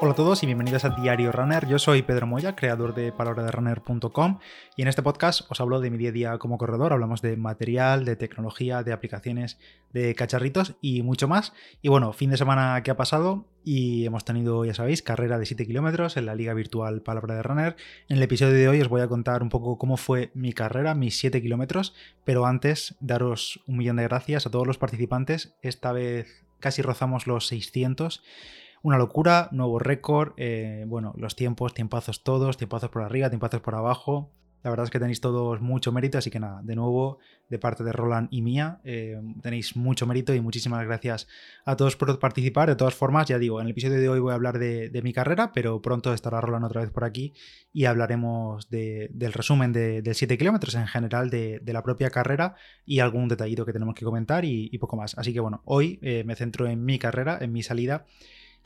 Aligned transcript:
Hola 0.00 0.12
a 0.12 0.14
todos 0.14 0.44
y 0.44 0.46
bienvenidos 0.46 0.84
a 0.84 0.90
Diario 0.90 1.32
Runner. 1.32 1.66
Yo 1.66 1.80
soy 1.80 2.02
Pedro 2.02 2.28
Moya, 2.28 2.54
creador 2.54 2.94
de 2.94 3.10
palabraderunner.com 3.10 4.38
y 4.76 4.82
en 4.82 4.86
este 4.86 5.02
podcast 5.02 5.50
os 5.50 5.60
hablo 5.60 5.80
de 5.80 5.90
mi 5.90 5.98
día 5.98 6.10
a 6.10 6.12
día 6.12 6.38
como 6.38 6.56
corredor. 6.56 6.92
Hablamos 6.92 7.20
de 7.20 7.36
material, 7.36 8.04
de 8.04 8.14
tecnología, 8.14 8.84
de 8.84 8.92
aplicaciones, 8.92 9.58
de 9.92 10.14
cacharritos 10.14 10.76
y 10.80 11.02
mucho 11.02 11.26
más. 11.26 11.52
Y 11.82 11.88
bueno, 11.88 12.12
fin 12.12 12.30
de 12.30 12.36
semana 12.36 12.80
que 12.84 12.92
ha 12.92 12.96
pasado 12.96 13.46
y 13.64 14.06
hemos 14.06 14.24
tenido, 14.24 14.64
ya 14.64 14.72
sabéis, 14.72 15.02
carrera 15.02 15.36
de 15.36 15.46
7 15.46 15.66
kilómetros 15.66 16.16
en 16.16 16.26
la 16.26 16.36
liga 16.36 16.54
virtual 16.54 17.02
Palabra 17.02 17.34
de 17.34 17.42
Runner. 17.42 17.76
En 18.08 18.18
el 18.18 18.22
episodio 18.22 18.54
de 18.54 18.68
hoy 18.68 18.80
os 18.80 18.88
voy 18.88 19.00
a 19.00 19.08
contar 19.08 19.42
un 19.42 19.48
poco 19.48 19.78
cómo 19.78 19.96
fue 19.96 20.30
mi 20.32 20.52
carrera, 20.52 20.94
mis 20.94 21.18
7 21.18 21.42
kilómetros, 21.42 21.92
pero 22.24 22.46
antes 22.46 22.94
daros 23.00 23.58
un 23.66 23.78
millón 23.78 23.96
de 23.96 24.04
gracias 24.04 24.46
a 24.46 24.50
todos 24.52 24.66
los 24.68 24.78
participantes. 24.78 25.56
Esta 25.60 25.90
vez 25.90 26.44
casi 26.60 26.82
rozamos 26.82 27.26
los 27.26 27.48
600 27.48 28.22
una 28.82 28.98
locura, 28.98 29.48
nuevo 29.52 29.78
récord, 29.78 30.32
eh, 30.36 30.84
bueno, 30.86 31.14
los 31.16 31.36
tiempos, 31.36 31.74
tiempazos 31.74 32.22
todos, 32.22 32.56
tiempazos 32.56 32.90
por 32.90 33.02
arriba, 33.02 33.28
tiempazos 33.30 33.60
por 33.60 33.74
abajo. 33.74 34.32
La 34.64 34.70
verdad 34.70 34.84
es 34.84 34.90
que 34.90 34.98
tenéis 34.98 35.20
todos 35.20 35.60
mucho 35.60 35.92
mérito, 35.92 36.18
así 36.18 36.30
que 36.30 36.40
nada, 36.40 36.60
de 36.64 36.74
nuevo, 36.74 37.18
de 37.48 37.60
parte 37.60 37.84
de 37.84 37.92
Roland 37.92 38.26
y 38.32 38.42
mía, 38.42 38.80
eh, 38.82 39.16
tenéis 39.40 39.76
mucho 39.76 40.04
mérito 40.04 40.34
y 40.34 40.40
muchísimas 40.40 40.84
gracias 40.84 41.28
a 41.64 41.76
todos 41.76 41.96
por 41.96 42.18
participar. 42.18 42.68
De 42.68 42.74
todas 42.74 42.94
formas, 42.94 43.28
ya 43.28 43.38
digo, 43.38 43.60
en 43.60 43.66
el 43.66 43.70
episodio 43.70 44.00
de 44.00 44.08
hoy 44.08 44.18
voy 44.18 44.32
a 44.32 44.34
hablar 44.34 44.58
de, 44.58 45.00
mi 45.04 45.12
carrera, 45.12 45.52
pero 45.52 45.80
pronto 45.80 46.12
estará 46.12 46.40
Roland 46.40 46.64
otra 46.64 46.80
vez 46.80 46.90
por 46.90 47.04
aquí 47.04 47.34
y 47.72 47.84
hablaremos 47.84 48.68
del 48.68 49.32
resumen 49.32 49.72
de, 49.72 50.02
del 50.02 50.16
7 50.16 50.36
kilómetros 50.36 50.74
en 50.74 50.88
general 50.88 51.30
de, 51.30 51.62
la 51.64 51.82
propia 51.84 52.10
carrera 52.10 52.56
y 52.84 52.98
algún 52.98 53.28
detallito 53.28 53.64
que 53.64 53.72
tenemos 53.72 53.94
que 53.94 54.04
comentar 54.04 54.44
y, 54.44 54.76
poco 54.78 54.96
más. 54.96 55.16
Así 55.16 55.32
que 55.32 55.40
bueno, 55.40 55.62
hoy 55.66 56.00
eh, 56.02 56.24
me 56.26 56.34
centro 56.34 56.66
en 56.66 56.84
mi 56.84 56.98
carrera, 56.98 57.38
en 57.40 57.52
mi 57.52 57.62
salida 57.62 58.06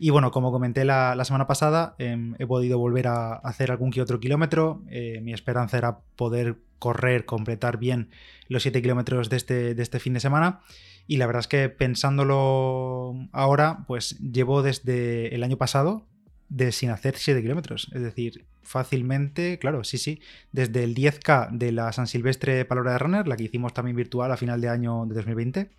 y 0.03 0.11
bueno, 0.11 0.33
como 0.33 0.51
comenté 0.51 0.85
la, 0.85 1.25
semana 1.25 1.47
pasada, 1.47 1.95
em, 1.99 2.35
he 2.41 2.47
podido 2.49 2.77
volver 2.77 3.07
a 3.07 3.35
hacer 3.35 3.71
algún 3.71 3.93
que 3.93 4.03
otro 4.03 4.19
kilómetro. 4.19 4.83
Eh, 4.91 5.21
mi 5.23 5.33
esperanza 5.33 5.79
era 5.79 6.01
poder 6.17 6.57
correr, 6.81 7.25
completar 7.25 7.77
bien 7.79 8.11
los 8.49 8.65
7 8.65 8.83
kilómetros 8.83 9.31
de 9.31 9.37
este, 9.37 9.77
de 9.77 9.83
este 9.85 10.01
fin 10.01 10.15
de 10.15 10.19
semana. 10.19 10.63
Y 11.07 11.19
la 11.19 11.27
verdad 11.27 11.39
es 11.39 11.47
que 11.47 11.69
pensándolo 11.69 13.15
ahora, 13.31 13.85
pues 13.87 14.19
llevo 14.19 14.65
desde 14.65 15.33
el 15.37 15.45
año 15.45 15.57
pasado 15.57 16.05
de 16.49 16.73
sin 16.73 16.91
hacer 16.91 17.15
7 17.17 17.41
kilómetros. 17.41 17.89
Es 17.95 18.03
decir, 18.03 18.45
fácilmente, 18.65 19.61
claro, 19.61 19.85
sí, 19.85 19.99
sí, 19.99 20.21
desde 20.51 20.83
el 20.83 20.97
10K 20.97 21.53
de 21.53 21.71
la 21.71 21.93
San 21.93 22.09
Silvestre 22.09 22.65
Palabra 22.65 22.95
de 22.95 22.99
Runner, 22.99 23.29
la 23.29 23.37
que 23.37 23.45
hicimos 23.45 23.73
también 23.73 23.97
virtual 23.97 24.33
a 24.33 24.37
final 24.37 24.61
de 24.61 24.69
año 24.69 25.07
de 25.07 25.15
2020 25.15 25.71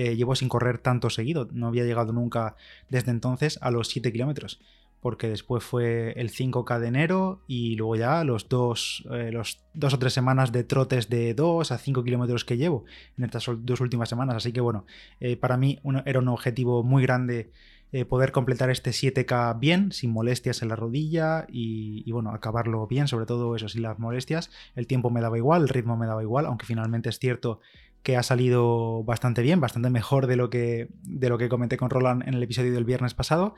eh, 0.00 0.14
llevo 0.14 0.36
sin 0.36 0.48
correr 0.48 0.78
tanto 0.78 1.10
seguido. 1.10 1.48
No 1.50 1.66
había 1.66 1.82
llegado 1.82 2.12
nunca 2.12 2.54
desde 2.88 3.10
entonces 3.10 3.58
a 3.62 3.72
los 3.72 3.88
7 3.88 4.12
kilómetros. 4.12 4.60
Porque 5.00 5.28
después 5.28 5.64
fue 5.64 6.12
el 6.12 6.30
5K 6.30 6.78
de 6.78 6.86
enero 6.86 7.42
y 7.48 7.74
luego 7.74 7.96
ya 7.96 8.22
los 8.22 8.48
dos, 8.48 9.04
eh, 9.10 9.32
los 9.32 9.60
dos 9.74 9.94
o 9.94 9.98
tres 9.98 10.12
semanas 10.12 10.52
de 10.52 10.62
trotes 10.62 11.08
de 11.08 11.34
2 11.34 11.72
a 11.72 11.78
5 11.78 12.04
kilómetros 12.04 12.44
que 12.44 12.56
llevo 12.56 12.84
en 13.16 13.24
estas 13.24 13.50
dos 13.58 13.80
últimas 13.80 14.08
semanas. 14.08 14.36
Así 14.36 14.52
que 14.52 14.60
bueno, 14.60 14.86
eh, 15.18 15.36
para 15.36 15.56
mí 15.56 15.80
era 16.04 16.20
un 16.20 16.28
objetivo 16.28 16.84
muy 16.84 17.02
grande 17.02 17.50
poder 18.06 18.32
completar 18.32 18.68
este 18.68 18.90
7K 18.90 19.58
bien, 19.58 19.92
sin 19.92 20.10
molestias 20.10 20.60
en 20.60 20.68
la 20.68 20.76
rodilla 20.76 21.46
y, 21.48 22.02
y, 22.04 22.12
bueno, 22.12 22.32
acabarlo 22.32 22.86
bien, 22.86 23.08
sobre 23.08 23.24
todo 23.24 23.56
eso, 23.56 23.66
sin 23.70 23.80
las 23.80 23.98
molestias. 23.98 24.50
El 24.76 24.86
tiempo 24.86 25.08
me 25.08 25.22
daba 25.22 25.38
igual, 25.38 25.62
el 25.62 25.70
ritmo 25.70 25.96
me 25.96 26.06
daba 26.06 26.22
igual, 26.22 26.44
aunque 26.44 26.66
finalmente 26.66 27.08
es 27.08 27.18
cierto 27.18 27.60
que 28.08 28.16
ha 28.16 28.22
salido 28.22 29.04
bastante 29.04 29.42
bien, 29.42 29.60
bastante 29.60 29.90
mejor 29.90 30.28
de 30.28 30.36
lo 30.36 30.48
que, 30.48 30.88
de 31.02 31.28
lo 31.28 31.36
que 31.36 31.50
comenté 31.50 31.76
con 31.76 31.90
Roland 31.90 32.26
en 32.26 32.32
el 32.32 32.42
episodio 32.42 32.72
del 32.72 32.86
viernes 32.86 33.12
pasado. 33.12 33.54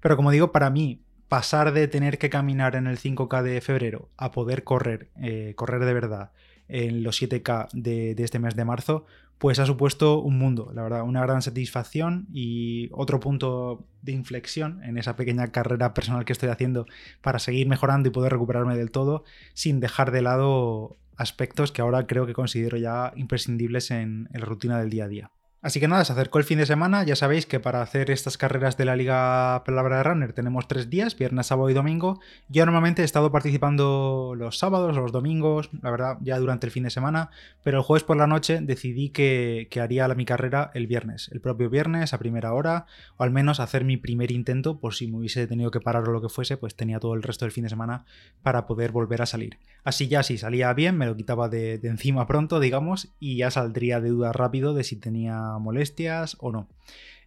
Pero 0.00 0.14
como 0.16 0.30
digo, 0.30 0.52
para 0.52 0.68
mí, 0.68 1.00
pasar 1.28 1.72
de 1.72 1.88
tener 1.88 2.18
que 2.18 2.28
caminar 2.28 2.76
en 2.76 2.86
el 2.86 2.98
5K 2.98 3.42
de 3.42 3.62
febrero 3.62 4.10
a 4.18 4.30
poder 4.30 4.62
correr, 4.62 5.08
eh, 5.22 5.54
correr 5.56 5.86
de 5.86 5.94
verdad 5.94 6.32
en 6.68 7.02
los 7.02 7.22
7K 7.22 7.68
de, 7.72 8.14
de, 8.14 8.24
este 8.24 8.38
mes 8.38 8.56
de 8.56 8.66
marzo, 8.66 9.06
pues 9.38 9.58
ha 9.58 9.64
supuesto 9.64 10.20
un 10.20 10.36
mundo, 10.36 10.70
la 10.74 10.82
verdad, 10.82 11.02
una 11.02 11.22
gran 11.22 11.40
satisfacción 11.40 12.26
y 12.30 12.90
otro 12.92 13.20
punto 13.20 13.86
de 14.02 14.12
inflexión 14.12 14.84
en 14.84 14.98
esa 14.98 15.16
pequeña 15.16 15.46
carrera 15.46 15.94
personal 15.94 16.26
que 16.26 16.34
estoy 16.34 16.50
haciendo 16.50 16.84
para 17.22 17.38
seguir 17.38 17.68
mejorando 17.68 18.10
y 18.10 18.12
poder 18.12 18.32
recuperarme 18.32 18.76
del 18.76 18.90
todo 18.90 19.24
sin 19.54 19.80
dejar 19.80 20.10
de 20.10 20.20
lado 20.20 20.98
aspectos 21.16 21.72
que 21.72 21.82
ahora 21.82 22.06
creo 22.06 22.26
que 22.26 22.32
considero 22.32 22.76
ya 22.76 23.12
imprescindibles 23.16 23.90
en, 23.90 24.28
en 24.32 24.40
la 24.40 24.46
rutina 24.46 24.78
del 24.78 24.90
día 24.90 25.04
a 25.04 25.08
día. 25.08 25.30
Así 25.64 25.80
que 25.80 25.88
nada, 25.88 26.04
se 26.04 26.12
acercó 26.12 26.36
el 26.36 26.44
fin 26.44 26.58
de 26.58 26.66
semana. 26.66 27.04
Ya 27.04 27.16
sabéis 27.16 27.46
que 27.46 27.58
para 27.58 27.80
hacer 27.80 28.10
estas 28.10 28.36
carreras 28.36 28.76
de 28.76 28.84
la 28.84 28.96
Liga 28.96 29.62
Palabra 29.64 29.96
de 29.96 30.02
Runner 30.02 30.34
tenemos 30.34 30.68
tres 30.68 30.90
días, 30.90 31.16
viernes, 31.16 31.46
sábado 31.46 31.70
y 31.70 31.72
domingo. 31.72 32.20
Yo 32.50 32.66
normalmente 32.66 33.00
he 33.00 33.04
estado 33.06 33.32
participando 33.32 34.34
los 34.36 34.58
sábados, 34.58 34.94
los 34.94 35.10
domingos, 35.10 35.70
la 35.80 35.90
verdad, 35.90 36.18
ya 36.20 36.38
durante 36.38 36.66
el 36.66 36.70
fin 36.70 36.82
de 36.82 36.90
semana, 36.90 37.30
pero 37.62 37.78
el 37.78 37.82
jueves 37.82 38.04
por 38.04 38.18
la 38.18 38.26
noche 38.26 38.58
decidí 38.60 39.08
que, 39.08 39.66
haría 39.80 40.06
la, 40.06 40.14
mi 40.14 40.26
carrera 40.26 40.70
el 40.74 40.86
viernes, 40.86 41.30
el 41.32 41.40
propio 41.40 41.70
viernes 41.70 42.12
a 42.12 42.18
primera 42.18 42.52
hora, 42.52 42.84
o 43.16 43.22
al 43.22 43.30
menos 43.30 43.58
hacer 43.58 43.84
mi 43.84 43.96
primer 43.96 44.32
intento, 44.32 44.80
por 44.80 44.92
si 44.92 45.08
me 45.08 45.16
hubiese 45.16 45.46
tenido 45.46 45.70
que 45.70 45.80
parar 45.80 46.06
o 46.06 46.12
lo 46.12 46.20
que 46.20 46.28
fuese, 46.28 46.58
pues 46.58 46.76
tenía 46.76 47.00
todo 47.00 47.14
el 47.14 47.22
resto 47.22 47.46
del 47.46 47.52
fin 47.52 47.64
de 47.64 47.70
semana 47.70 48.04
para 48.42 48.66
poder 48.66 48.92
volver 48.92 49.22
a 49.22 49.26
salir. 49.26 49.56
Así 49.82 50.08
ya 50.08 50.22
si 50.22 50.36
salía 50.36 50.74
bien, 50.74 50.98
me 50.98 51.06
lo 51.06 51.16
quitaba 51.16 51.48
de, 51.48 51.78
de 51.78 51.88
encima 51.88 52.26
pronto, 52.26 52.60
digamos, 52.60 53.14
y 53.18 53.38
ya 53.38 53.50
saldría 53.50 54.02
de 54.02 54.10
duda 54.10 54.34
rápido 54.34 54.74
de 54.74 54.84
si 54.84 54.96
tenía 54.96 55.53
molestias 55.58 56.36
o 56.40 56.52
no. 56.52 56.68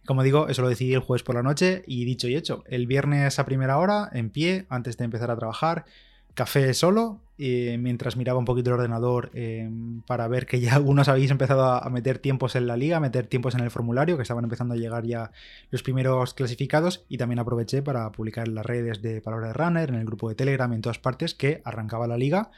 Como 0.06 0.22
digo, 0.22 0.48
eso 0.48 0.62
lo 0.62 0.68
decidí 0.68 0.94
el 0.94 1.00
jueves 1.00 1.22
por 1.22 1.34
la 1.34 1.42
noche 1.42 1.82
y 1.86 2.04
dicho 2.04 2.28
y 2.28 2.36
hecho, 2.36 2.64
el 2.66 2.86
viernes 2.86 3.38
a 3.38 3.44
primera 3.44 3.78
hora, 3.78 4.08
en 4.12 4.30
pie, 4.30 4.64
antes 4.70 4.96
de 4.96 5.04
empezar 5.04 5.30
a 5.30 5.36
trabajar, 5.36 5.84
café 6.32 6.72
solo, 6.72 7.20
mientras 7.36 8.16
miraba 8.16 8.38
un 8.38 8.44
poquito 8.44 8.70
el 8.70 8.74
ordenador 8.74 9.30
em, 9.34 10.02
para 10.02 10.28
ver 10.28 10.46
que 10.46 10.60
ya 10.60 10.74
algunos 10.76 11.08
habéis 11.08 11.30
empezado 11.30 11.64
a, 11.64 11.90
meter 11.90 12.18
tiempos 12.18 12.56
en 12.56 12.66
la 12.66 12.76
liga, 12.76 12.96
a 12.96 13.00
meter 13.00 13.26
tiempos 13.26 13.54
en 13.54 13.60
el 13.60 13.70
formulario, 13.70 14.16
que 14.16 14.22
estaban 14.22 14.44
empezando 14.44 14.74
a 14.74 14.76
llegar 14.76 15.04
ya 15.04 15.32
los 15.70 15.82
primeros 15.82 16.34
clasificados, 16.34 17.04
y 17.08 17.18
también 17.18 17.40
aproveché 17.40 17.82
para 17.82 18.10
publicar 18.12 18.48
en 18.48 18.54
las 18.54 18.64
redes 18.64 19.02
de 19.02 19.20
Palabra 19.20 19.48
de 19.48 19.52
Runner, 19.52 19.88
en 19.88 19.96
el 19.96 20.06
grupo 20.06 20.28
de 20.28 20.36
Telegram, 20.36 20.72
en 20.72 20.80
todas 20.80 20.98
partes, 20.98 21.34
que 21.34 21.60
arrancaba 21.64 22.06
la 22.06 22.16
liga 22.16 22.50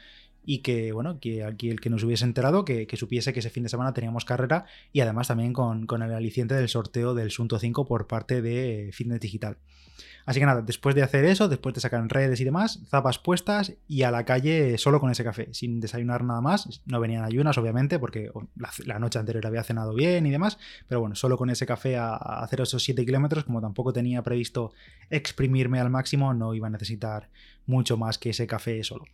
y 0.45 0.59
que, 0.59 0.91
bueno, 0.91 1.19
que 1.19 1.43
aquí 1.43 1.69
el 1.69 1.79
que 1.79 1.89
nos 1.89 2.03
hubiese 2.03 2.25
enterado, 2.25 2.65
que, 2.65 2.87
supiese 2.93 3.33
que 3.33 3.39
ese 3.39 3.49
fin 3.49 3.63
de 3.63 3.69
semana 3.69 3.93
teníamos 3.93 4.25
carrera 4.25 4.65
y 4.91 5.01
además 5.01 5.27
también 5.27 5.53
con, 5.53 5.87
el 5.89 6.13
aliciente 6.13 6.55
del 6.55 6.69
sorteo 6.69 7.13
del 7.13 7.31
Sunto 7.31 7.59
5 7.59 7.85
por 7.85 8.07
parte 8.07 8.41
de 8.41 8.89
Fitness 8.93 9.19
Digital. 9.19 9.57
Así 10.25 10.39
que 10.39 10.45
nada, 10.45 10.61
después 10.61 10.95
de 10.95 11.01
hacer 11.01 11.25
eso, 11.25 11.47
después 11.47 11.73
de 11.73 11.81
sacar 11.81 12.05
redes 12.07 12.39
y 12.39 12.43
demás, 12.43 12.79
zapas 12.89 13.17
puestas 13.17 13.73
y 13.87 14.03
a 14.03 14.11
la 14.11 14.23
calle 14.23 14.77
solo 14.77 14.99
con 14.99 15.09
ese 15.09 15.23
café, 15.23 15.49
sin 15.51 15.79
desayunar 15.79 16.23
nada 16.23 16.41
más. 16.41 16.81
No 16.85 16.99
venían 16.99 17.23
ayunas, 17.23 17.57
obviamente, 17.57 17.97
porque 17.97 18.31
la, 18.85 18.99
noche 18.99 19.17
anterior 19.17 19.45
había 19.47 19.63
cenado 19.63 19.93
bien 19.93 20.25
y 20.25 20.31
demás, 20.31 20.59
pero 20.87 21.01
bueno, 21.01 21.15
solo 21.15 21.37
con 21.37 21.49
ese 21.49 21.65
café 21.65 21.97
a, 21.97 22.15
hacer 22.15 22.61
esos 22.61 22.83
7 22.83 23.03
kilómetros, 23.05 23.45
como 23.45 23.61
tampoco 23.61 23.93
tenía 23.93 24.21
previsto 24.21 24.73
exprimirme 25.09 25.79
al 25.79 25.89
máximo, 25.89 26.33
no 26.33 26.53
iba 26.53 26.67
a 26.67 26.71
necesitar 26.71 27.29
mucho 27.65 27.97
más 27.97 28.17
que 28.17 28.31
ese 28.31 28.47
café 28.47 28.83
solo. 28.83 29.05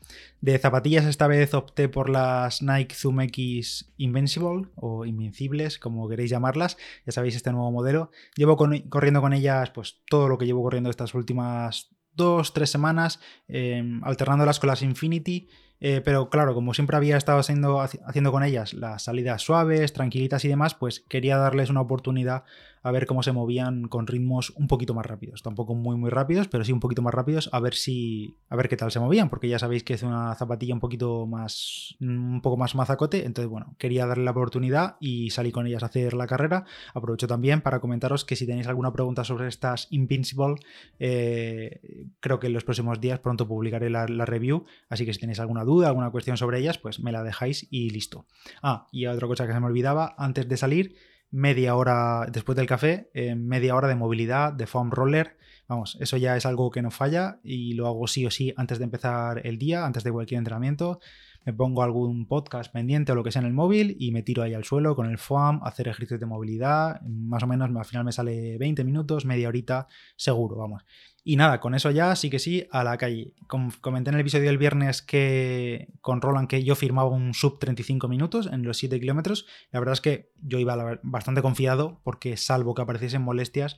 De 0.41 0.57
zapatillas 0.57 1.05
esta 1.17 1.25
vez 1.25 1.55
opté 1.55 1.89
por 1.89 2.11
las 2.11 2.61
Nike 2.61 2.93
Zoom 2.93 3.21
X 3.21 3.91
Invincible 3.97 4.67
o 4.75 5.03
Invencibles, 5.03 5.79
como 5.79 6.07
queréis 6.07 6.29
llamarlas. 6.29 6.77
Ya 7.07 7.11
sabéis 7.11 7.35
este 7.35 7.51
nuevo 7.51 7.71
modelo. 7.71 8.11
Llevo 8.35 8.55
corriendo 8.55 9.19
con 9.19 9.33
ellas 9.33 9.71
pues 9.71 10.03
todo 10.07 10.29
lo 10.29 10.37
que 10.37 10.45
llevo 10.45 10.61
corriendo 10.61 10.91
estas 10.91 11.15
últimas 11.15 11.89
dos, 12.13 12.53
tres 12.53 12.69
semanas, 12.69 13.19
em, 13.47 13.99
alternándolas 14.03 14.59
con 14.59 14.67
las 14.67 14.83
Infinity. 14.83 15.49
Eh, 15.79 16.01
pero 16.03 16.29
claro, 16.29 16.53
como 16.53 16.73
siempre 16.73 16.97
había 16.97 17.17
estado 17.17 17.39
haciendo, 17.39 17.81
haciendo 17.81 18.31
con 18.31 18.43
ellas 18.43 18.73
las 18.73 19.03
salidas 19.03 19.41
suaves, 19.41 19.93
tranquilitas 19.93 20.43
y 20.45 20.47
demás, 20.47 20.73
pues 20.73 21.01
quería 21.07 21.37
darles 21.37 21.69
una 21.69 21.81
oportunidad 21.81 22.43
a 22.87 22.91
ver 22.91 23.05
cómo 23.05 23.21
se 23.21 23.33
movían 23.33 23.89
con 23.89 24.07
ritmos 24.07 24.51
un 24.51 24.67
poquito 24.67 24.93
más 24.93 25.05
rápidos. 25.05 25.43
Tampoco 25.43 25.75
muy 25.75 25.97
muy 25.97 26.09
rápidos, 26.09 26.47
pero 26.47 26.63
sí 26.63 26.71
un 26.71 26.79
poquito 26.79 27.01
más 27.01 27.13
rápidos, 27.13 27.49
a 27.51 27.59
ver 27.59 27.73
si. 27.73 28.37
a 28.49 28.55
ver 28.55 28.69
qué 28.69 28.77
tal 28.77 28.91
se 28.91 28.99
movían, 29.01 29.29
porque 29.29 29.49
ya 29.49 29.59
sabéis 29.59 29.83
que 29.83 29.93
es 29.93 30.03
una 30.03 30.33
zapatilla 30.35 30.73
un 30.73 30.79
poquito 30.79 31.27
más. 31.27 31.97
un 31.99 32.41
poco 32.41 32.55
más 32.55 32.75
mazacote. 32.75 33.25
Entonces, 33.25 33.49
bueno, 33.49 33.75
quería 33.77 34.05
darle 34.05 34.23
la 34.23 34.31
oportunidad 34.31 34.95
y 35.01 35.31
salí 35.31 35.51
con 35.51 35.67
ellas 35.67 35.83
a 35.83 35.87
hacer 35.87 36.13
la 36.13 36.27
carrera. 36.27 36.63
Aprovecho 36.93 37.27
también 37.27 37.59
para 37.59 37.81
comentaros 37.81 38.23
que 38.23 38.37
si 38.37 38.45
tenéis 38.45 38.67
alguna 38.67 38.93
pregunta 38.93 39.25
sobre 39.25 39.47
estas 39.47 39.87
Invincible, 39.91 40.55
eh, 40.99 41.81
creo 42.21 42.39
que 42.39 42.47
en 42.47 42.53
los 42.53 42.63
próximos 42.63 43.01
días 43.01 43.19
pronto 43.19 43.47
publicaré 43.49 43.89
la, 43.89 44.07
la 44.07 44.25
review. 44.25 44.65
Así 44.87 45.05
que 45.05 45.13
si 45.13 45.19
tenéis 45.19 45.41
alguna 45.41 45.65
duda, 45.67 45.89
alguna 45.89 46.09
cuestión 46.09 46.37
sobre 46.37 46.57
ellas, 46.57 46.79
pues 46.79 46.99
me 46.99 47.11
la 47.11 47.21
dejáis 47.21 47.67
y 47.69 47.91
listo. 47.91 48.25
Ah, 48.63 48.87
y 48.91 49.05
otra 49.05 49.27
cosa 49.27 49.45
que 49.45 49.53
se 49.53 49.59
me 49.59 49.67
olvidaba, 49.67 50.15
antes 50.17 50.47
de 50.49 50.57
salir 50.57 50.95
media 51.29 51.75
hora 51.75 52.25
después 52.31 52.55
del 52.55 52.65
café, 52.65 53.11
eh, 53.13 53.35
media 53.35 53.75
hora 53.75 53.87
de 53.87 53.95
movilidad, 53.95 54.53
de 54.53 54.65
foam 54.65 54.91
roller. 54.91 55.37
Vamos, 55.67 55.97
eso 55.99 56.17
ya 56.17 56.37
es 56.37 56.45
algo 56.45 56.71
que 56.71 56.81
no 56.81 56.91
falla 56.91 57.39
y 57.43 57.73
lo 57.73 57.87
hago 57.87 58.07
sí 58.07 58.25
o 58.25 58.31
sí 58.31 58.53
antes 58.55 58.79
de 58.79 58.85
empezar 58.85 59.45
el 59.45 59.57
día, 59.57 59.85
antes 59.85 60.03
de 60.03 60.11
cualquier 60.11 60.39
entrenamiento. 60.39 60.99
Me 61.47 61.53
pongo 61.53 61.81
algún 61.81 62.25
podcast 62.27 62.73
pendiente 62.73 63.13
o 63.13 63.15
lo 63.15 63.23
que 63.23 63.31
sea 63.31 63.39
en 63.39 63.45
el 63.45 63.53
móvil 63.53 63.95
y 63.97 64.11
me 64.11 64.21
tiro 64.21 64.43
ahí 64.43 64.53
al 64.53 64.65
suelo 64.65 64.97
con 64.97 65.09
el 65.09 65.17
FOAM, 65.17 65.61
hacer 65.63 65.87
ejercicios 65.87 66.19
de 66.19 66.25
movilidad, 66.25 66.99
más 67.03 67.41
o 67.41 67.47
menos 67.47 67.73
al 67.73 67.85
final 67.85 68.03
me 68.03 68.11
sale 68.11 68.57
20 68.57 68.83
minutos, 68.83 69.23
media 69.23 69.47
horita, 69.47 69.87
seguro, 70.17 70.57
vamos. 70.57 70.83
Y 71.23 71.37
nada, 71.37 71.61
con 71.61 71.73
eso 71.73 71.89
ya 71.89 72.13
sí 72.17 72.29
que 72.29 72.39
sí, 72.39 72.67
a 72.69 72.83
la 72.83 72.97
calle. 72.97 73.33
Comenté 73.47 74.09
en 74.09 74.15
el 74.15 74.21
episodio 74.21 74.47
del 74.47 74.57
viernes 74.57 75.01
que 75.01 75.87
con 76.01 76.19
Roland 76.19 76.49
que 76.49 76.65
yo 76.65 76.75
firmaba 76.75 77.09
un 77.09 77.33
sub 77.33 77.59
35 77.59 78.09
minutos 78.09 78.49
en 78.51 78.63
los 78.63 78.77
7 78.77 78.99
kilómetros. 78.99 79.45
La 79.71 79.79
verdad 79.79 79.93
es 79.93 80.01
que 80.01 80.31
yo 80.41 80.59
iba 80.59 80.99
bastante 81.01 81.41
confiado 81.41 82.01
porque 82.03 82.35
salvo 82.35 82.75
que 82.75 82.81
apareciesen 82.81 83.21
molestias, 83.21 83.77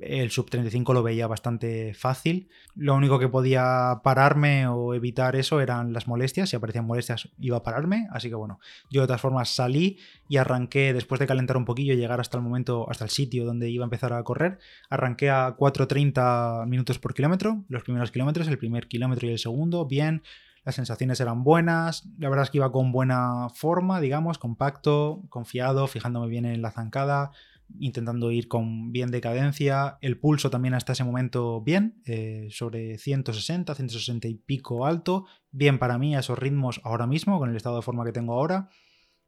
el 0.00 0.30
sub 0.30 0.50
35 0.50 0.92
lo 0.94 1.02
veía 1.02 1.26
bastante 1.26 1.94
fácil. 1.94 2.48
Lo 2.74 2.94
único 2.94 3.18
que 3.18 3.28
podía 3.28 4.00
pararme 4.02 4.66
o 4.66 4.94
evitar 4.94 5.36
eso 5.36 5.60
eran 5.60 5.92
las 5.92 6.08
molestias. 6.08 6.50
Si 6.50 6.56
aparecían 6.56 6.86
molestias 6.86 7.28
iba 7.38 7.58
a 7.58 7.62
pararme. 7.62 8.08
Así 8.10 8.28
que 8.28 8.34
bueno, 8.34 8.60
yo 8.90 9.02
de 9.02 9.06
todas 9.06 9.20
formas 9.20 9.54
salí 9.54 9.98
y 10.28 10.36
arranqué 10.36 10.92
después 10.92 11.18
de 11.18 11.26
calentar 11.26 11.56
un 11.56 11.64
poquillo 11.64 11.94
y 11.94 11.96
llegar 11.96 12.20
hasta 12.20 12.36
el 12.36 12.42
momento, 12.42 12.88
hasta 12.90 13.04
el 13.04 13.10
sitio 13.10 13.44
donde 13.44 13.70
iba 13.70 13.84
a 13.84 13.86
empezar 13.86 14.12
a 14.12 14.22
correr. 14.22 14.58
Arranqué 14.90 15.30
a 15.30 15.56
4.30 15.56 16.66
minutos 16.66 16.98
por 16.98 17.14
kilómetro. 17.14 17.64
Los 17.68 17.82
primeros 17.82 18.10
kilómetros, 18.10 18.48
el 18.48 18.58
primer 18.58 18.88
kilómetro 18.88 19.28
y 19.28 19.32
el 19.32 19.38
segundo, 19.38 19.86
bien. 19.86 20.22
Las 20.64 20.76
sensaciones 20.76 21.20
eran 21.20 21.44
buenas, 21.44 22.08
la 22.18 22.30
verdad 22.30 22.44
es 22.44 22.50
que 22.50 22.56
iba 22.56 22.72
con 22.72 22.90
buena 22.90 23.48
forma, 23.54 24.00
digamos, 24.00 24.38
compacto, 24.38 25.22
confiado, 25.28 25.86
fijándome 25.88 26.28
bien 26.28 26.46
en 26.46 26.62
la 26.62 26.70
zancada, 26.70 27.32
intentando 27.78 28.30
ir 28.30 28.48
con 28.48 28.90
bien 28.90 29.10
de 29.10 29.20
cadencia. 29.20 29.98
El 30.00 30.18
pulso 30.18 30.48
también 30.48 30.72
hasta 30.72 30.92
ese 30.92 31.04
momento 31.04 31.60
bien, 31.60 32.00
eh, 32.06 32.48
sobre 32.50 32.96
160, 32.96 33.74
160 33.74 34.26
y 34.26 34.36
pico 34.36 34.86
alto. 34.86 35.26
Bien 35.50 35.78
para 35.78 35.98
mí 35.98 36.16
a 36.16 36.20
esos 36.20 36.38
ritmos 36.38 36.80
ahora 36.82 37.06
mismo, 37.06 37.38
con 37.38 37.50
el 37.50 37.56
estado 37.56 37.76
de 37.76 37.82
forma 37.82 38.06
que 38.06 38.12
tengo 38.12 38.32
ahora. 38.32 38.70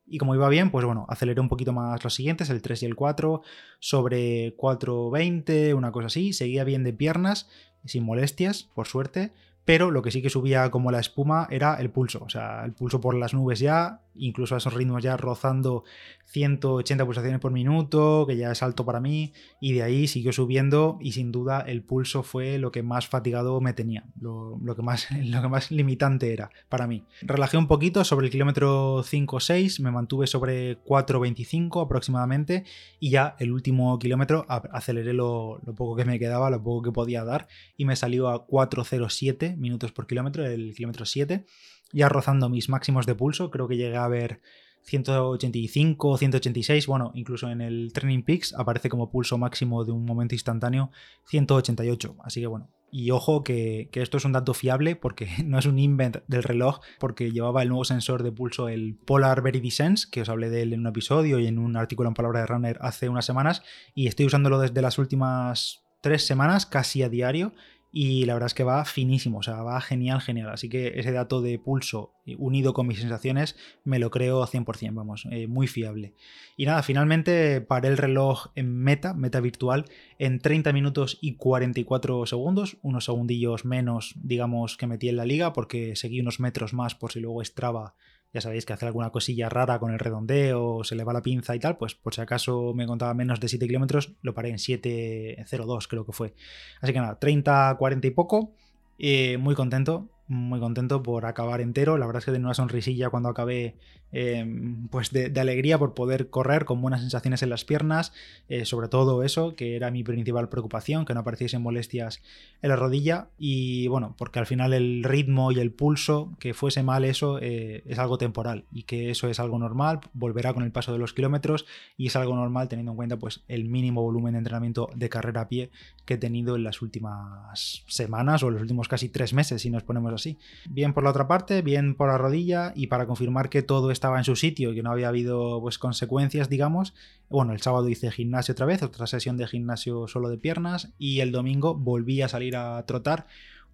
Y 0.07 0.17
como 0.17 0.35
iba 0.35 0.49
bien, 0.49 0.71
pues 0.71 0.87
bueno, 0.87 1.05
aceleré 1.11 1.41
un 1.43 1.51
poquito 1.51 1.75
más 1.75 2.03
los 2.03 2.15
siguientes, 2.15 2.49
el 2.49 2.63
3 2.63 2.85
y 2.85 2.87
el 2.87 2.95
4, 2.95 3.43
sobre 3.79 4.57
4.20, 4.57 5.75
una 5.75 5.93
cosa 5.93 6.07
así. 6.07 6.33
Seguía 6.33 6.65
bien 6.65 6.83
de 6.83 6.95
piernas, 6.95 7.51
sin 7.85 8.05
molestias, 8.05 8.71
por 8.75 8.87
suerte 8.87 9.33
pero 9.67 9.91
lo 9.91 10.01
que 10.01 10.13
sí 10.13 10.23
que 10.23 10.31
subía 10.31 10.71
como 10.71 10.91
la 10.91 11.01
espuma 11.01 11.49
era 11.51 11.75
el 11.75 11.91
pulso, 11.91 12.23
o 12.25 12.31
sea, 12.31 12.65
el 12.65 12.73
pulso 12.73 13.01
por 13.01 13.15
las 13.17 13.35
nubes 13.35 13.59
ya, 13.59 14.01
incluso 14.19 14.55
a 14.55 14.59
esos 14.59 14.75
ritmos 14.75 15.03
ya 15.03 15.17
rozando 15.17 15.85
180 16.27 17.05
pulsaciones 17.05 17.41
por 17.41 17.53
minuto, 17.53 18.25
que 18.27 18.37
ya 18.37 18.51
es 18.51 18.63
alto 18.63 18.85
para 18.85 19.01
mí, 19.01 19.33
y 19.61 19.73
de 19.73 19.83
ahí 19.83 20.07
siguió 20.07 20.33
subiendo 20.33 20.99
y 21.01 21.13
sin 21.13 21.33
duda 21.33 21.61
el 21.61 21.83
pulso 21.83 22.23
fue 22.23 22.59
lo 22.59 22.73
que 22.73 22.83
más 22.83 23.07
fatigado 23.07 23.61
me 23.61 23.73
tenía, 23.73 24.05
lo, 24.21 24.59
que, 24.75 24.83
más, 24.83 25.09
lo 25.25 25.43
que 25.43 25.49
más 25.49 25.71
limitante 25.71 26.33
era 26.33 26.51
para 26.69 26.87
mí. 26.87 27.05
Relajé 27.23 27.57
un 27.57 27.69
poquito 27.69 28.05
sobre 28.05 28.27
el 28.27 28.33
kilómetro 28.33 29.03
5 29.05 29.41
6, 29.41 29.81
me 29.81 29.91
mantuve 29.91 30.27
sobre 30.27 30.83
4.25 30.83 31.85
aproximadamente, 31.85 32.65
y 32.99 33.11
ya 33.11 33.37
el 33.39 33.53
último 33.53 33.99
kilómetro 33.99 34.45
aceleré 34.49 35.13
lo, 35.13 35.61
lo 35.65 35.75
poco 35.75 35.97
que 35.97 36.05
me 36.05 36.19
quedaba, 36.19 36.51
lo 36.51 36.63
poco 36.63 36.83
que 36.83 36.93
podía 36.93 37.25
dar, 37.25 37.49
y 37.77 37.85
me 37.85 37.97
salió 37.97 38.29
a 38.29 38.47
4.07 38.47 39.57
minutos 39.57 39.93
por 39.93 40.07
kilómetro, 40.07 40.45
el 40.45 40.75
kilómetro 40.75 41.07
7, 41.07 41.47
ya 41.93 42.09
rozando 42.09 42.49
mis 42.49 42.69
máximos 42.69 43.07
de 43.07 43.15
pulso, 43.15 43.51
creo 43.51 43.69
que 43.69 43.77
llegué 43.77 43.97
a 43.97 44.09
ver 44.09 44.41
185, 44.87 46.17
186, 46.17 46.87
bueno, 46.87 47.11
incluso 47.15 47.51
en 47.51 47.61
el 47.61 47.93
Training 47.93 48.23
Peaks 48.23 48.55
aparece 48.55 48.89
como 48.89 49.11
pulso 49.11 49.37
máximo 49.37 49.85
de 49.85 49.93
un 49.93 50.05
momento 50.05 50.35
instantáneo 50.35 50.91
188, 51.27 52.17
así 52.23 52.41
que 52.41 52.47
bueno. 52.47 52.71
Y 52.93 53.11
ojo 53.11 53.43
que, 53.43 53.91
esto 53.93 54.17
es 54.17 54.25
un 54.25 54.33
dato 54.33 54.55
fiable 54.55 54.95
porque 54.95 55.29
no 55.45 55.59
es 55.59 55.67
un 55.67 55.79
invent 55.79 56.19
del 56.29 56.45
reloj, 56.45 56.81
porque 57.01 57.33
llevaba 57.33 57.63
el 57.63 57.69
nuevo 57.69 57.85
sensor 57.85 58.23
de 58.23 58.31
pulso, 58.31 58.69
el 58.69 58.95
Polar 58.95 59.43
Sense, 59.71 60.07
que 60.11 60.23
os 60.23 60.29
hablé 60.29 60.51
de 60.51 60.63
él 60.63 60.73
en 60.73 60.81
un 60.81 60.87
episodio 60.87 61.41
y 61.41 61.49
en 61.49 61.59
un 61.59 61.77
artículo 61.77 62.09
en 62.09 62.15
Palabra 62.15 62.41
de 62.41 62.47
Runner 62.47 62.79
hace 62.81 63.09
unas 63.09 63.27
semanas, 63.27 63.63
y 63.95 64.07
estoy 64.07 64.27
usándolo 64.27 64.61
desde 64.61 64.83
las 64.83 64.99
últimas 64.99 65.83
tres 66.01 66.25
semanas, 66.25 66.65
casi 66.67 67.03
a 67.03 67.09
diario, 67.09 67.53
y 67.99 68.27
la 68.27 68.35
verdad 68.35 68.49
es 68.49 68.53
que 68.53 68.63
va 68.63 68.85
finísimo, 68.85 69.39
o 69.39 69.43
sea, 69.43 69.63
va 69.63 69.81
genial, 69.81 70.21
genial. 70.21 70.51
Así 70.51 70.69
que 70.69 71.01
ese 71.01 71.13
dato 71.13 71.41
de 71.41 71.59
pulso 71.59 72.13
eh, 72.27 72.37
unido 72.39 72.75
con 72.75 72.87
mis 72.87 73.01
sensaciones 73.01 73.57
me 73.85 73.99
lo 73.99 74.11
creo 74.11 74.47
100%, 74.47 74.93
vamos, 74.93 75.27
eh, 75.31 75.47
muy 75.47 75.67
fiable. 75.67 76.13
Y 76.59 76.67
nada, 76.67 76.83
finalmente 76.83 77.63
paré 77.63 77.89
el 77.89 77.97
reloj 77.97 78.49
en 78.55 78.77
meta, 78.77 79.15
meta 79.15 79.41
virtual, 79.41 79.87
en 80.19 80.41
30 80.41 80.75
minutos 80.75 81.17
y 81.23 81.37
44 81.37 82.27
segundos, 82.27 82.77
unos 82.83 83.07
segundillos 83.07 83.65
menos, 83.65 84.13
digamos, 84.23 84.77
que 84.77 84.87
metí 84.87 85.09
en 85.09 85.17
la 85.17 85.25
liga 85.25 85.55
porque 85.55 85.97
seguí 85.97 86.21
unos 86.21 86.39
metros 86.39 86.75
más 86.75 86.95
por 86.95 87.13
si 87.13 87.21
luego 87.21 87.43
Strava 87.43 87.95
ya 88.33 88.41
sabéis 88.41 88.67
que 88.67 88.73
hace 88.73 88.87
alguna 88.87 89.11
cosilla 89.11 89.49
rara 89.49 89.79
con 89.79 89.93
el 89.93 89.99
redondeo, 89.99 90.85
se 90.85 90.95
le 90.95 91.05
va 91.05 91.13
la 91.13 91.23
pinza 91.23 91.55
y 91.55 91.59
tal, 91.59 91.77
pues 91.77 91.95
por 91.95 92.15
si 92.15 92.21
acaso 92.21 92.75
me 92.75 92.87
contaba 92.87 93.15
menos 93.15 93.41
de 93.41 93.49
7 93.49 93.67
kilómetros, 93.67 94.13
lo 94.23 94.35
paré 94.35 94.51
en 94.51 94.57
7.02 94.57 95.87
creo 95.89 96.05
que 96.05 96.13
fue. 96.13 96.35
Así 96.81 96.93
que 96.93 97.01
nada, 97.01 97.19
30, 97.19 97.77
40 97.79 98.07
y 98.07 98.11
poco, 98.11 98.55
eh, 98.99 99.39
muy 99.39 99.55
contento, 99.55 100.09
muy 100.29 100.61
contento 100.61 101.03
por 101.03 101.27
acabar 101.27 101.61
entero. 101.61 101.99
La 101.99 102.07
verdad 102.07 102.21
es 102.21 102.25
que 102.25 102.33
tenía 102.33 102.47
una 102.47 102.55
sonrisilla 102.55 103.11
cuando 103.11 103.29
acabé 103.29 103.77
Em, 104.13 104.87
pues 104.89 105.11
de, 105.11 105.33
alegría 105.39 105.79
por 105.79 105.93
poder 105.93 106.31
correr 106.31 106.65
con 106.65 106.81
buenas 106.81 107.01
sensaciones 107.01 107.43
en 107.43 107.51
las 107.51 107.65
piernas, 107.65 108.13
eh, 108.49 108.65
sobre 108.65 108.89
todo 108.89 109.25
eso, 109.25 109.57
que 109.57 109.75
era 109.75 109.91
mi 109.91 110.05
principal 110.05 110.49
preocupación, 110.49 111.05
que 111.05 111.13
no 111.13 111.21
apareciesen 111.21 111.61
molestias 111.61 112.23
en 112.63 112.71
la 112.71 112.77
rodilla 112.77 113.29
y 113.37 113.89
bueno, 113.89 114.15
porque 114.17 114.39
al 114.39 114.47
final 114.47 114.73
el 114.73 115.03
ritmo 115.03 115.51
y 115.51 115.59
el 115.59 115.73
pulso, 115.73 116.33
que 116.39 116.55
fuese 116.55 116.85
mal 116.85 117.05
eso, 117.05 117.39
eh, 117.43 117.83
es 117.85 117.99
algo 117.99 118.17
temporal 118.17 118.65
y 118.73 118.85
que 118.85 119.11
eso 119.11 119.29
es 119.29 119.41
algo 119.41 119.59
normal, 119.59 120.01
volverá 120.15 120.55
con 120.55 120.63
el 120.63 120.71
paso 120.71 120.93
de 120.93 120.99
los 120.99 121.13
kilómetros 121.13 121.67
y 121.97 122.07
es 122.07 122.17
algo 122.17 122.37
normal 122.37 122.69
teniendo 122.69 122.93
en 122.93 122.97
cuenta 122.97 123.17
pues 123.19 123.43
el 123.49 123.65
mínimo 123.65 124.03
volumen 124.03 124.33
de 124.33 124.39
entrenamiento 124.39 124.89
de 124.95 125.09
carrera 125.09 125.43
a 125.43 125.49
pie 125.49 125.71
que 126.05 126.15
he 126.15 126.19
tenido 126.19 126.55
en 126.55 126.63
las 126.63 126.81
últimas 126.81 127.83
semanas 127.89 128.45
o 128.45 128.51
los 128.51 128.63
últimos 128.63 128.89
casi 128.89 129.09
tres 129.09 129.35
meses, 129.35 129.61
si 129.61 129.69
nos 129.69 129.83
ponemos 129.83 130.13
así. 130.17 130.39
Bien 130.69 130.93
por 130.93 131.05
la 131.05 131.11
otra 131.11 131.29
parte, 131.29 131.63
bien 131.63 131.95
por 131.95 132.09
la 132.09 132.19
rodilla 132.19 132.73
y 132.75 132.89
para 132.89 133.07
confirmar 133.07 133.49
que 133.49 133.63
todo 133.63 133.91
estaba 133.91 134.19
en 134.19 134.25
su 134.25 134.37
sitio 134.37 134.73
y 134.73 134.75
que 134.75 134.83
no 134.83 134.91
había 134.91 135.09
habido 135.09 135.61
pues, 135.61 135.79
consecuencias, 135.79 136.49
digamos. 136.49 136.95
Bueno, 137.31 137.53
el 137.53 137.61
sábado 137.61 137.89
hice 137.89 138.11
gimnasio 138.11 138.53
otra 138.53 138.67
vez, 138.67 138.83
otra 138.83 139.07
sesión 139.07 139.37
de 139.37 139.47
gimnasio 139.47 140.09
solo 140.09 140.29
de 140.29 140.39
piernas 140.39 140.93
y 140.99 141.21
el 141.21 141.33
domingo 141.33 141.75
volví 141.75 142.23
a 142.23 142.29
salir 142.29 142.57
a 142.57 142.85
trotar 142.87 143.27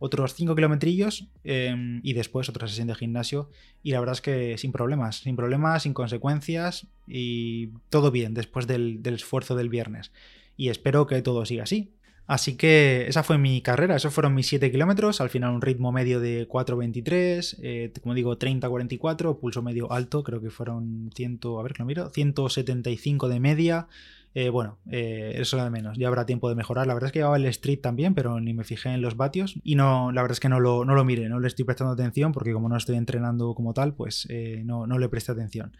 otros 0.05 0.35
5 0.35 0.56
kilometrillos 0.56 1.29
em, 1.44 2.00
y 2.03 2.12
después 2.15 2.49
otra 2.49 2.67
sesión 2.67 2.88
de 2.88 2.97
gimnasio 2.97 3.50
y 3.85 3.93
la 3.93 4.00
verdad 4.00 4.15
es 4.15 4.21
que 4.21 4.59
sin 4.59 4.73
problemas, 4.73 5.19
sin 5.19 5.37
problemas, 5.37 5.85
sin 5.85 5.95
consecuencias 5.95 6.88
y 7.06 7.69
todo 7.88 8.11
bien 8.11 8.35
después 8.35 8.67
del, 8.67 9.00
del 9.00 9.15
esfuerzo 9.15 9.55
del 9.55 9.69
viernes 9.69 10.11
y 10.56 10.71
espero 10.71 11.06
que 11.06 11.23
todo 11.23 11.45
siga 11.47 11.62
así. 11.62 11.93
Así 12.27 12.57
que 12.57 13.07
esa 13.09 13.23
fue 13.23 13.37
mi 13.37 13.61
carrera, 13.62 13.97
esos 13.97 14.14
fueron 14.14 14.35
mis 14.35 14.47
7 14.47 14.71
kilómetros, 14.71 15.21
al 15.21 15.29
final 15.29 15.55
un 15.55 15.61
ritmo 15.61 15.91
medio 15.91 16.21
de 16.21 16.49
4.23, 16.49 17.59
eh, 17.62 17.93
como 18.00 18.14
digo 18.14 18.38
30-44, 18.38 19.38
pulso 19.38 19.61
medio 19.61 19.93
alto, 19.93 20.23
creo 20.23 20.41
que 20.41 20.50
fueron 20.50 21.11
100, 21.14 21.41
a 21.59 21.62
ver 21.62 21.73
que 21.73 21.83
lo 21.83 21.87
miro, 21.87 22.11
175 22.11 23.29
de 23.29 23.41
media, 23.41 23.88
eh, 24.35 24.49
bueno, 24.49 24.79
eh, 24.91 25.35
eso 25.37 25.59
es 25.59 25.65
de 25.65 25.71
menos, 25.71 25.99
ya 25.99 26.09
habrá 26.09 26.25
tiempo 26.27 26.49
de 26.49 26.55
mejorar. 26.55 26.87
La 26.87 26.95
verdad 26.95 27.09
es 27.09 27.12
que 27.12 27.19
llevaba 27.19 27.37
el 27.37 27.47
street 27.47 27.81
también, 27.81 28.15
pero 28.15 28.41
ni 28.41 28.55
me 28.55 28.65
fijé 28.65 28.91
en 28.91 29.03
los 29.03 29.17
vatios 29.17 29.59
y 29.62 29.75
no, 29.75 30.11
la 30.12 30.23
verdad 30.23 30.37
es 30.37 30.41
que 30.41 30.49
no 30.49 30.61
lo, 30.61 30.85
no 30.85 30.95
lo 30.95 31.05
no 31.05 31.41
le 31.41 31.47
estoy 31.49 31.65
prestando 31.65 31.93
atención 31.93 32.33
porque 32.33 32.53
como 32.53 32.69
no 32.69 32.77
estoy 32.77 32.97
entrenando 32.97 33.55
como 33.55 33.75
tal, 33.75 33.95
pues 33.95 34.27
eh, 34.31 34.62
no, 34.65 34.87
no, 34.87 34.99
le 34.99 35.09
presté 35.09 35.33
atención. 35.33 35.77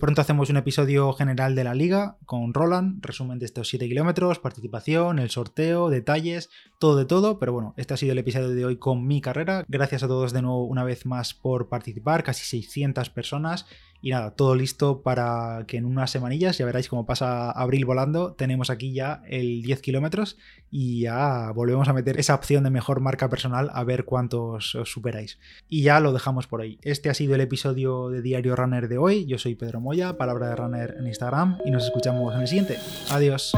pronto 0.00 0.20
hacemos 0.20 0.50
un 0.50 0.56
episodio 0.56 1.12
general 1.12 1.54
de 1.54 1.64
la 1.64 1.74
liga 1.74 2.18
con 2.26 2.52
Roland, 2.52 3.04
resumen 3.04 3.38
de 3.38 3.46
estos 3.46 3.68
7 3.68 3.88
kilómetros, 3.88 4.38
participación, 4.38 5.18
el 5.18 5.30
sorteo, 5.30 5.88
detalles, 5.88 6.50
de 6.92 7.06
todo, 7.06 7.38
pero 7.38 7.54
bueno, 7.54 7.72
este 7.78 7.94
ha 7.94 7.96
sido 7.96 8.12
el 8.12 8.18
episodio 8.18 8.50
de 8.50 8.66
hoy 8.66 8.76
con 8.76 9.06
mi 9.06 9.22
carrera. 9.22 9.64
Gracias 9.68 10.02
a 10.02 10.08
todos 10.08 10.34
de 10.34 10.42
nuevo 10.42 10.64
una 10.66 10.84
vez 10.84 11.06
más 11.06 11.32
por 11.32 11.70
participar, 11.70 12.22
casi 12.22 12.44
600 12.44 13.08
personas 13.08 13.64
y 14.04 14.10
nada, 14.10 14.32
todo 14.32 14.54
listo 14.54 15.00
para 15.00 15.64
que 15.66 15.78
en 15.78 15.86
unas 15.86 16.10
semanillas, 16.10 16.58
ya 16.58 16.66
veréis 16.66 16.90
cómo 16.90 17.06
pasa 17.06 17.50
abril 17.50 17.86
volando, 17.86 18.34
tenemos 18.34 18.68
aquí 18.68 18.92
ya 18.92 19.22
el 19.26 19.62
10 19.62 19.80
kilómetros 19.80 20.36
y 20.70 21.00
ya 21.00 21.50
volvemos 21.52 21.88
a 21.88 21.94
meter 21.94 22.20
esa 22.20 22.34
opción 22.34 22.64
de 22.64 22.70
mejor 22.70 23.00
marca 23.00 23.30
personal 23.30 23.70
a 23.72 23.82
ver 23.82 24.04
cuántos 24.04 24.74
os 24.74 24.90
superáis. 24.90 25.38
Y 25.70 25.84
ya 25.84 26.00
lo 26.00 26.12
dejamos 26.12 26.46
por 26.46 26.60
ahí. 26.60 26.78
Este 26.82 27.08
ha 27.08 27.14
sido 27.14 27.34
el 27.34 27.40
episodio 27.40 28.10
de 28.10 28.20
Diario 28.20 28.54
Runner 28.54 28.88
de 28.88 28.98
hoy. 28.98 29.24
Yo 29.24 29.38
soy 29.38 29.54
Pedro 29.54 29.80
Moya, 29.80 30.18
Palabra 30.18 30.50
de 30.50 30.56
Runner 30.56 30.96
en 30.98 31.06
Instagram 31.06 31.60
y 31.64 31.70
nos 31.70 31.84
escuchamos 31.86 32.34
en 32.34 32.42
el 32.42 32.48
siguiente. 32.48 32.76
Adiós. 33.10 33.54